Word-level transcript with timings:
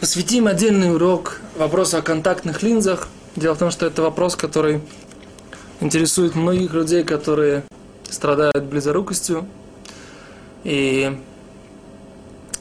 посвятим 0.00 0.46
отдельный 0.46 0.94
урок 0.94 1.40
вопросу 1.56 1.98
о 1.98 2.02
контактных 2.02 2.62
линзах. 2.62 3.08
Дело 3.36 3.54
в 3.54 3.58
том, 3.58 3.70
что 3.70 3.86
это 3.86 4.02
вопрос, 4.02 4.36
который 4.36 4.80
интересует 5.80 6.34
многих 6.34 6.72
людей, 6.72 7.04
которые 7.04 7.64
страдают 8.08 8.64
близорукостью. 8.64 9.46
И 10.64 11.16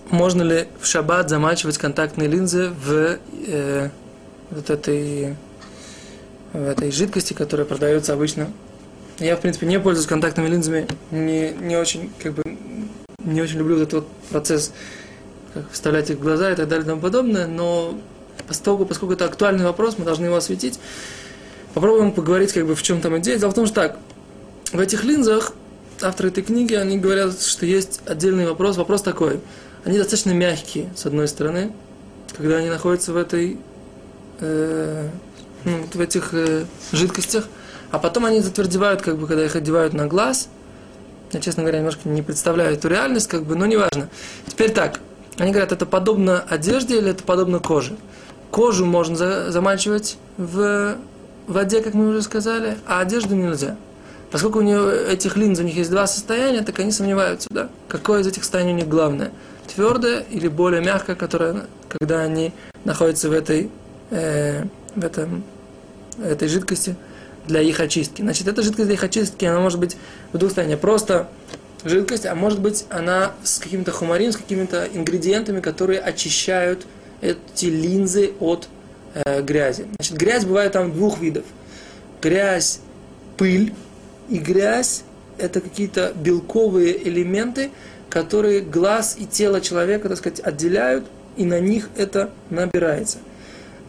можно 0.09 0.41
ли 0.41 0.67
в 0.79 0.85
шаббат 0.85 1.29
замачивать 1.29 1.77
контактные 1.77 2.27
линзы 2.27 2.69
в 2.69 3.19
э, 3.47 3.89
вот 4.51 4.69
этой, 4.69 5.35
в 6.53 6.63
этой 6.63 6.91
жидкости, 6.91 7.33
которая 7.33 7.65
продается 7.65 8.13
обычно. 8.13 8.49
Я, 9.19 9.35
в 9.35 9.41
принципе, 9.41 9.65
не 9.65 9.79
пользуюсь 9.79 10.07
контактными 10.07 10.47
линзами, 10.47 10.87
не, 11.11 11.49
не 11.49 11.75
очень, 11.75 12.11
как 12.21 12.33
бы, 12.33 12.43
не 13.23 13.41
очень 13.41 13.57
люблю 13.57 13.77
этот 13.77 13.93
вот 13.93 14.07
процесс, 14.29 14.71
как 15.53 15.71
вставлять 15.71 16.09
их 16.09 16.17
в 16.17 16.21
глаза 16.21 16.51
и 16.51 16.55
так 16.55 16.67
далее 16.67 16.85
и 16.85 16.87
тому 16.87 17.01
подобное, 17.01 17.47
но 17.47 17.97
поскольку, 18.47 18.85
поскольку 18.85 19.13
это 19.13 19.25
актуальный 19.25 19.65
вопрос, 19.65 19.95
мы 19.97 20.05
должны 20.05 20.25
его 20.25 20.35
осветить. 20.35 20.79
Попробуем 21.73 22.11
поговорить, 22.11 22.53
как 22.53 22.65
бы, 22.65 22.75
в 22.75 22.83
чем 22.83 23.01
там 23.01 23.17
идея. 23.19 23.37
Дело 23.37 23.51
в 23.51 23.53
том, 23.53 23.65
что 23.65 23.75
так, 23.75 23.97
в 24.71 24.79
этих 24.79 25.03
линзах 25.03 25.53
авторы 26.01 26.29
этой 26.29 26.43
книги, 26.43 26.73
они 26.73 26.97
говорят, 26.97 27.41
что 27.41 27.65
есть 27.65 28.01
отдельный 28.05 28.47
вопрос. 28.47 28.77
Вопрос 28.77 29.01
такой. 29.01 29.39
Они 29.83 29.97
достаточно 29.97 30.31
мягкие, 30.31 30.89
с 30.95 31.05
одной 31.05 31.27
стороны, 31.27 31.71
когда 32.35 32.57
они 32.57 32.69
находятся 32.69 33.13
в 33.13 33.17
этой, 33.17 33.57
э, 34.39 35.09
ну, 35.63 35.85
в 35.93 35.99
этих 35.99 36.33
э, 36.33 36.65
жидкостях, 36.91 37.45
а 37.91 37.99
потом 37.99 38.25
они 38.25 38.41
затвердевают, 38.41 39.01
как 39.01 39.17
бы, 39.17 39.27
когда 39.27 39.45
их 39.45 39.55
одевают 39.55 39.93
на 39.93 40.07
глаз. 40.07 40.49
Я, 41.31 41.39
честно 41.39 41.63
говоря, 41.63 41.79
немножко 41.79 42.07
не 42.09 42.21
представляю 42.21 42.73
эту 42.73 42.87
реальность, 42.87 43.27
как 43.27 43.43
бы, 43.43 43.55
но 43.55 43.65
неважно. 43.65 44.09
Теперь 44.45 44.71
так, 44.71 44.96
они 45.37 45.51
говорят, 45.51 45.71
это 45.71 45.85
подобно 45.85 46.43
одежде 46.49 46.97
или 46.97 47.11
это 47.11 47.23
подобно 47.23 47.59
коже? 47.59 47.95
Кожу 48.51 48.85
можно 48.85 49.15
за, 49.15 49.51
замачивать 49.51 50.17
в 50.37 50.95
воде, 51.47 51.81
как 51.81 51.93
мы 51.93 52.09
уже 52.09 52.21
сказали, 52.21 52.77
а 52.87 53.01
одежду 53.01 53.35
нельзя. 53.35 53.77
Поскольку 54.31 54.59
у 54.59 54.61
нее 54.61 55.11
этих 55.11 55.37
линз, 55.37 55.59
у 55.59 55.63
них 55.63 55.75
есть 55.75 55.89
два 55.89 56.05
состояния, 56.07 56.61
так 56.61 56.77
они 56.79 56.91
сомневаются, 56.91 57.47
да? 57.49 57.69
Какое 57.87 58.21
из 58.21 58.27
этих 58.27 58.43
состояний 58.43 58.73
у 58.73 58.75
них 58.75 58.87
главное? 58.87 59.31
Твердое 59.73 60.25
или 60.29 60.47
более 60.47 60.81
мягкое, 60.81 61.15
которое, 61.15 61.65
когда 61.87 62.21
они 62.21 62.51
находятся 62.83 63.29
в 63.29 63.31
этой, 63.31 63.69
э, 64.09 64.63
в 64.95 65.03
этом, 65.03 65.43
этой 66.21 66.47
жидкости 66.47 66.95
для 67.47 67.61
их 67.61 67.79
очистки. 67.79 68.21
Значит, 68.21 68.47
эта 68.47 68.61
жидкость 68.61 68.87
для 68.87 68.95
их 68.95 69.03
очистки, 69.03 69.45
она 69.45 69.59
может 69.59 69.79
быть 69.79 69.95
в 70.33 70.37
двух 70.37 70.49
состояниях. 70.49 70.79
Просто 70.79 71.29
жидкость, 71.83 72.25
а 72.25 72.35
может 72.35 72.59
быть 72.59 72.85
она 72.89 73.33
с 73.43 73.59
каким-то 73.59 73.91
хумарин, 73.91 74.31
с 74.31 74.37
какими-то 74.37 74.87
ингредиентами, 74.91 75.59
которые 75.59 75.99
очищают 75.99 76.85
эти 77.21 77.65
линзы 77.65 78.31
от 78.39 78.67
э, 79.13 79.41
грязи. 79.41 79.87
Значит, 79.95 80.17
грязь 80.17 80.45
бывает 80.45 80.73
там 80.73 80.91
двух 80.91 81.19
видов. 81.19 81.45
Грязь, 82.21 82.79
пыль 83.37 83.73
и 84.29 84.37
грязь– 84.37 85.03
это 85.37 85.61
какие-то 85.61 86.13
белковые 86.15 87.07
элементы, 87.07 87.71
которые 88.09 88.61
глаз 88.61 89.15
и 89.19 89.25
тело 89.25 89.61
человека, 89.61 90.09
так 90.09 90.17
сказать, 90.17 90.39
отделяют, 90.39 91.05
и 91.35 91.45
на 91.45 91.59
них 91.59 91.89
это 91.95 92.31
набирается. 92.49 93.19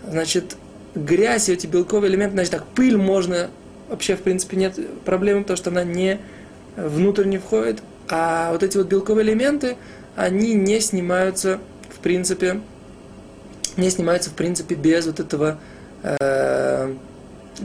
Значит, 0.07 0.57
грязь 0.95 1.49
и 1.49 1.53
эти 1.53 1.67
белковые 1.67 2.11
элементы, 2.11 2.35
значит 2.35 2.53
так, 2.53 2.67
пыль 2.67 2.97
можно, 2.97 3.51
вообще 3.89 4.17
в 4.17 4.23
принципе 4.23 4.57
нет 4.57 4.79
проблемы, 5.05 5.43
потому 5.43 5.57
что 5.57 5.71
она 5.71 5.85
не 5.85 6.21
внутрь 6.79 7.25
не 7.27 7.39
входит, 7.39 7.83
а 8.09 8.53
вот 8.53 8.63
эти 8.63 8.77
вот 8.77 8.87
белковые 8.87 9.25
элементы, 9.25 9.77
они 10.17 10.55
не 10.55 10.81
снимаются 10.81 11.61
в 11.99 12.01
принципе, 12.01 12.61
не 13.77 13.91
снимаются 13.91 14.31
в 14.31 14.35
принципе 14.35 14.77
без 14.77 15.07
вот 15.07 15.19
этого, 15.19 15.59
э, 16.03 16.95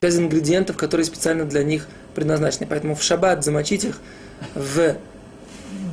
без 0.02 0.18
ингредиентов, 0.18 0.76
которые 0.76 1.06
специально 1.06 1.46
для 1.46 1.64
них 1.64 1.88
предназначены. 2.16 2.66
Поэтому 2.68 2.96
в 2.96 3.04
шаббат 3.04 3.44
замочить 3.44 3.84
их 3.84 4.00
в 4.56 4.96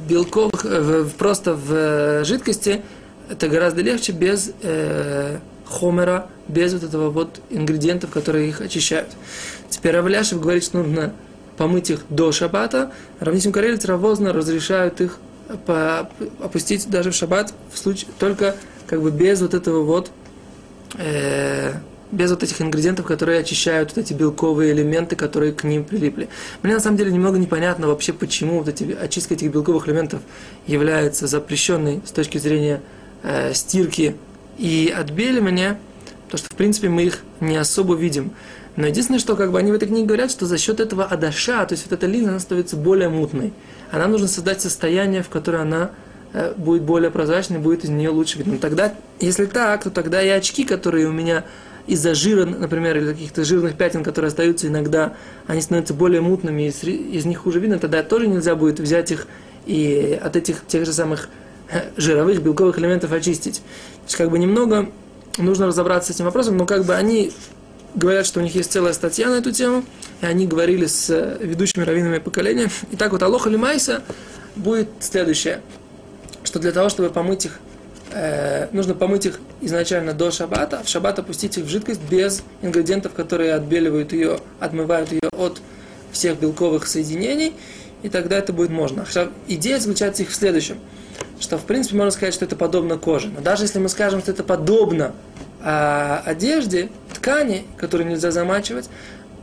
белковых, 0.09 0.65
в, 0.65 1.11
просто 1.11 1.55
в 1.55 2.25
жидкости, 2.25 2.81
это 3.29 3.49
гораздо 3.49 3.83
легче 3.83 4.13
без 4.13 4.53
э, 4.63 5.37
хомера, 5.67 6.29
без 6.49 6.73
вот 6.73 6.83
этого 6.83 7.11
вот 7.11 7.43
ингредиентов, 7.51 8.11
которые 8.11 8.49
их 8.49 8.63
очищают. 8.63 9.09
Теперь 9.69 9.93
Равляшев 9.93 10.41
говорит, 10.41 10.65
что 10.65 10.79
нужно 10.79 11.13
помыть 11.61 11.91
их 11.91 12.07
до 12.09 12.33
шаббата. 12.33 12.91
Равнисим 13.19 13.53
Карелец 13.53 13.85
Равозна 13.85 14.33
разрешают 14.33 15.03
их 15.03 15.19
опустить 16.39 16.89
даже 16.89 17.11
в 17.11 17.15
шаббат 17.15 17.53
в 17.71 17.77
случае, 17.77 18.09
только 18.19 18.57
как 18.87 19.03
бы 19.03 19.11
без 19.11 19.43
вот 19.43 19.53
этого 19.53 19.83
вот 19.85 20.11
э, 20.97 21.75
без 22.11 22.31
вот 22.31 22.43
этих 22.43 22.63
ингредиентов, 22.63 23.05
которые 23.05 23.41
очищают 23.41 23.95
вот 23.95 24.03
эти 24.03 24.15
белковые 24.15 24.73
элементы, 24.73 25.17
которые 25.17 25.53
к 25.53 25.65
ним 25.65 25.85
прилипли. 25.85 26.31
Мне 26.63 26.73
на 26.73 26.81
самом 26.81 26.97
деле 26.97 27.13
немного 27.13 27.37
непонятно 27.37 27.89
вообще, 27.89 28.15
почему 28.15 28.61
вот 28.61 28.69
эти, 28.69 28.97
очистка 28.99 29.35
этих 29.35 29.53
белковых 29.53 29.87
элементов 29.87 30.23
является 30.67 31.27
запрещенной 31.27 32.01
с 32.07 32.11
точки 32.11 32.39
зрения 32.39 32.81
э, 33.23 33.53
стирки 33.53 34.17
и 34.57 34.91
отбеливания, 34.97 35.79
потому 36.31 36.47
что, 36.47 36.55
в 36.55 36.57
принципе, 36.57 36.89
мы 36.89 37.03
их 37.03 37.21
не 37.41 37.57
особо 37.57 37.97
видим. 37.97 38.31
Но 38.77 38.87
единственное, 38.87 39.19
что 39.19 39.35
как 39.35 39.51
бы 39.51 39.59
они 39.59 39.73
в 39.73 39.75
этой 39.75 39.89
книге 39.89 40.07
говорят, 40.07 40.31
что 40.31 40.47
за 40.47 40.57
счет 40.57 40.79
этого 40.79 41.05
адаша, 41.05 41.67
то 41.67 41.73
есть 41.73 41.85
вот 41.85 41.93
эта 41.93 42.07
линза, 42.07 42.31
она 42.31 42.39
становится 42.39 42.77
более 42.77 43.09
мутной. 43.09 43.53
А 43.91 43.99
нам 43.99 44.13
нужно 44.13 44.29
создать 44.29 44.61
состояние, 44.61 45.25
в 45.25 45.29
которое 45.29 45.63
она 45.63 45.91
э, 46.33 46.55
будет 46.57 46.83
более 46.83 47.11
прозрачной, 47.11 47.59
будет 47.59 47.85
из 47.85 47.91
нее 47.91 48.11
лучше 48.11 48.39
видно. 48.39 48.59
Тогда, 48.59 48.95
если 49.19 49.47
так, 49.47 49.83
то 49.83 49.91
тогда 49.91 50.23
и 50.23 50.29
очки, 50.29 50.65
которые 50.65 51.09
у 51.09 51.13
меня 51.13 51.45
из-за 51.89 52.15
жира, 52.15 52.47
например, 52.47 52.97
или 52.97 53.13
каких-то 53.13 53.45
жирных 53.45 53.75
пятен, 53.75 54.05
которые 54.05 54.29
остаются 54.29 54.69
иногда, 54.69 55.15
они 55.49 55.61
становятся 55.61 55.93
более 55.93 56.21
мутными, 56.21 56.69
из, 56.69 56.85
из 56.85 57.25
них 57.25 57.39
хуже 57.39 57.59
видно, 57.59 57.81
тогда 57.81 58.05
тоже 58.05 58.29
нельзя 58.29 58.55
будет 58.55 58.79
взять 58.79 59.11
их 59.11 59.27
и 59.67 60.19
от 60.23 60.37
этих 60.37 60.65
тех 60.69 60.87
же 60.87 60.93
самых 60.93 61.29
э, 61.73 61.91
жировых, 61.97 62.41
белковых 62.41 62.79
элементов 62.79 63.11
очистить. 63.11 63.57
То 63.57 64.05
есть, 64.05 64.17
как 64.17 64.31
бы 64.31 64.39
немного 64.39 64.91
нужно 65.39 65.67
разобраться 65.67 66.13
с 66.13 66.17
этим 66.17 66.27
вопросом, 66.27 66.57
но 66.57 66.67
как 66.67 66.85
бы 66.85 66.95
они 66.95 67.33
говорят, 67.95 68.27
что 68.27 68.41
у 68.41 68.43
них 68.43 68.55
есть 68.55 68.73
целая 68.73 68.93
статья 68.93 69.29
на 69.29 69.35
эту 69.35 69.53
тему, 69.53 69.85
и 70.21 70.27
они 70.27 70.47
говорили 70.47 70.87
с 70.87 71.11
э, 71.11 71.39
ведущими 71.41 71.85
раввинами 71.85 72.19
поколения. 72.19 72.71
И 72.91 72.97
так 72.97 73.13
вот, 73.13 73.23
Алоха 73.23 73.49
Лимайса 73.49 74.03
будет 74.57 74.89
следующее, 75.01 75.61
что 76.45 76.59
для 76.59 76.73
того, 76.73 76.89
чтобы 76.89 77.11
помыть 77.11 77.47
их 77.47 77.59
э, 78.13 78.69
нужно 78.73 78.95
помыть 78.95 79.27
их 79.27 79.41
изначально 79.61 80.13
до 80.13 80.31
шаббата, 80.31 80.81
а 80.81 80.83
в 80.85 80.89
шаббат 80.89 81.19
опустить 81.19 81.59
их 81.59 81.65
в 81.65 81.69
жидкость 81.69 82.01
без 82.09 82.43
ингредиентов, 82.63 83.13
которые 83.13 83.55
отбеливают 83.55 84.13
ее, 84.13 84.39
отмывают 84.61 85.11
ее 85.13 85.29
от 85.37 85.61
всех 86.13 86.39
белковых 86.39 86.87
соединений, 86.87 87.55
и 88.03 88.09
тогда 88.09 88.39
это 88.39 88.53
будет 88.53 88.71
можно. 88.71 89.05
Идея 89.49 89.79
заключается 89.79 90.23
их 90.23 90.31
в 90.31 90.35
следующем, 90.35 90.79
что 91.39 91.59
в 91.59 91.65
принципе 91.65 91.97
можно 91.97 92.11
сказать, 92.11 92.35
что 92.35 92.45
это 92.45 92.57
подобно 92.57 92.97
коже. 92.99 93.29
Но 93.29 93.41
даже 93.41 93.65
если 93.65 93.79
мы 93.79 93.89
скажем, 93.89 94.21
что 94.21 94.31
это 94.31 94.45
подобно 94.45 95.13
а, 95.63 96.23
одежде, 96.25 96.91
ткани, 97.15 97.65
которые 97.77 98.09
нельзя 98.09 98.31
замачивать, 98.31 98.89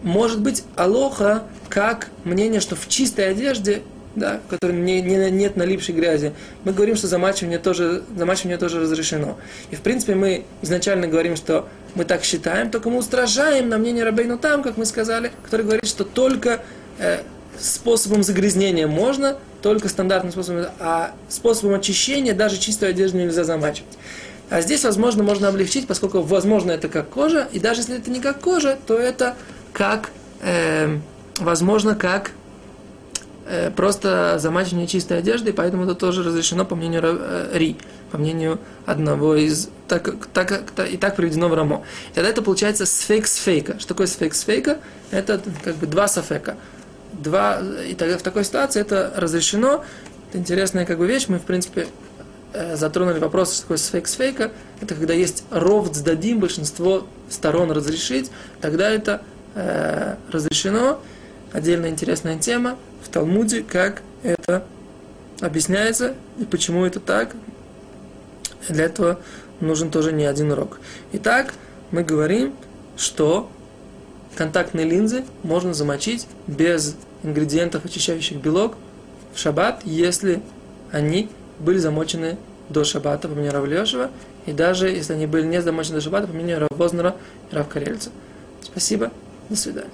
может 0.03 0.41
быть 0.41 0.63
алоха 0.75 1.44
как 1.69 2.09
мнение, 2.23 2.59
что 2.59 2.75
в 2.75 2.88
чистой 2.88 3.29
одежде 3.29 3.81
да, 4.17 4.41
в 4.46 4.50
котором 4.50 4.84
не, 4.84 5.00
не, 5.01 5.29
нет 5.29 5.56
налипшей 5.56 5.94
грязи, 5.94 6.34
мы 6.63 6.73
говорим, 6.73 6.96
что 6.96 7.07
замачивание 7.07 7.59
тоже, 7.59 8.03
замачивание 8.16 8.57
тоже 8.57 8.79
разрешено. 8.79 9.38
И 9.69 9.75
в 9.75 9.81
принципе 9.81 10.16
мы 10.16 10.46
изначально 10.63 11.07
говорим, 11.07 11.35
что 11.35 11.67
мы 11.94 12.03
так 12.03 12.23
считаем, 12.23 12.72
только 12.72 12.90
мы 12.90 12.97
устражаем 12.97 13.69
на 13.69 13.78
мнение 13.78 14.03
Рабейну 14.03 14.40
там, 14.40 14.63
как 14.63 14.75
мы 14.75 14.85
сказали, 14.85 15.32
который 15.43 15.64
говорит, 15.64 15.85
что 15.85 16.03
только 16.03 16.64
э, 16.97 17.20
способом 17.59 18.24
загрязнения 18.24 18.88
можно, 18.88 19.38
только 19.62 19.90
стандартным 19.90 20.32
способом, 20.32 20.68
а 20.80 21.12
способом 21.30 21.76
очищения 21.76 22.34
даже 22.34 22.58
чистую 22.58 22.92
одежду 22.92 23.18
нельзя 23.18 23.44
замачивать. 23.44 23.98
А 24.50 24.62
здесь, 24.62 24.84
возможно, 24.84 25.24
можно 25.24 25.50
облегчить, 25.50 25.88
поскольку, 25.88 26.22
возможно, 26.22 26.72
это 26.72 26.88
как 26.88 27.09
кожа, 27.09 27.48
и 27.52 27.59
даже 27.59 27.82
если 27.82 27.98
это 27.98 28.09
не 28.09 28.22
как 28.22 28.40
кожа, 28.40 28.78
то 28.88 28.98
это 28.98 29.36
как, 29.74 30.12
э, 30.42 30.98
возможно, 31.40 31.96
как 31.96 32.32
Э, 33.50 33.72
просто 33.72 34.40
замачивание 34.40 34.88
чистой 34.88 35.20
одежды, 35.20 35.54
поэтому 35.54 35.86
это 35.86 35.96
тоже 35.96 36.22
разрешено 36.22 36.66
по 36.66 36.76
мнению 36.76 37.02
э, 37.04 37.50
Ри, 37.54 37.78
по 38.12 38.18
мнению 38.18 38.59
одного 38.86 39.36
из... 39.36 39.70
Так, 39.88 40.28
так, 40.34 40.70
так, 40.76 40.92
и 40.92 40.98
так 40.98 41.16
приведено 41.16 41.48
в 41.48 41.54
Рамо. 41.54 41.86
И 42.12 42.16
тогда 42.16 42.30
это 42.30 42.42
получается 42.42 42.86
сфейк 42.86 43.26
сфейка. 43.26 43.80
Что 43.80 43.90
такое 43.90 44.08
сфейк 44.08 44.34
сфейка? 44.34 44.80
Это 45.12 45.40
как 45.64 45.78
бы 45.78 45.88
два 45.88 46.09
сафека. 46.09 46.58
Два, 47.17 47.61
и 47.87 47.93
тогда 47.96 48.17
в 48.17 48.22
такой 48.22 48.43
ситуации 48.43 48.81
это 48.81 49.11
разрешено. 49.16 49.84
Это 50.29 50.40
интересная 50.40 50.85
как 50.85 50.99
бы 50.99 51.08
вещь. 51.08 51.25
Мы, 51.28 51.40
в 51.40 51.43
принципе, 51.43 51.87
э, 52.53 52.75
затронули 52.75 53.19
вопрос, 53.19 53.53
что 53.53 53.61
такое 53.64 53.78
сфейк 53.78 54.08
сфейка. 54.08 54.52
Это 54.81 54.96
когда 54.96 55.14
есть 55.14 55.43
ров 55.49 55.91
дадим, 56.03 56.40
большинство 56.40 57.08
сторон 57.29 57.72
разрешить, 57.72 58.29
тогда 58.61 58.90
это 58.90 59.22
э, 59.55 60.16
разрешено. 60.31 60.99
Отдельная 61.53 61.90
интересная 61.90 62.37
тема 62.37 62.78
в 63.03 63.09
Талмуде, 63.09 63.63
как 63.63 64.02
это 64.22 64.66
объясняется 65.41 66.13
и 66.37 66.46
почему 66.46 66.85
это 66.85 66.99
так. 66.99 67.35
Для 68.70 68.85
этого 68.85 69.20
нужен 69.59 69.90
тоже 69.91 70.11
не 70.11 70.25
один 70.25 70.52
урок. 70.52 70.79
Итак, 71.13 71.53
мы 71.91 72.03
говорим, 72.03 72.53
что 72.97 73.49
контактные 74.35 74.85
линзы 74.85 75.23
можно 75.43 75.73
замочить 75.73 76.28
без 76.47 76.96
ингредиентов, 77.23 77.85
очищающих 77.85 78.37
белок 78.37 78.75
в 79.34 79.40
шаббат, 79.40 79.81
если 79.84 80.41
они 80.91 81.29
были 81.59 81.78
замочены 81.78 82.37
до 82.69 82.84
шаббата, 82.84 83.28
по 83.28 83.34
мнению 83.34 83.53
Равлешева, 83.53 84.11
и 84.46 84.52
даже 84.52 84.90
если 84.90 85.14
они 85.14 85.25
были 85.25 85.46
не 85.46 85.61
замочены 85.61 85.96
до 85.96 86.02
шаббата, 86.02 86.28
по 86.28 86.34
мнению 86.34 86.67
Равознера 86.69 87.16
и 87.52 87.55
Равкарельца. 87.55 88.09
Спасибо, 88.61 89.11
до 89.49 89.55
свидания. 89.55 89.90